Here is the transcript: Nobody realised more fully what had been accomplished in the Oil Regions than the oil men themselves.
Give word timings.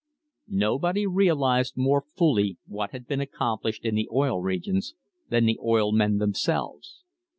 Nobody 0.49 1.05
realised 1.05 1.77
more 1.77 2.01
fully 2.01 2.57
what 2.65 2.89
had 2.89 3.05
been 3.05 3.21
accomplished 3.21 3.85
in 3.85 3.93
the 3.93 4.09
Oil 4.11 4.41
Regions 4.41 4.95
than 5.29 5.45
the 5.45 5.59
oil 5.63 5.91
men 5.91 6.17
themselves. 6.17 7.03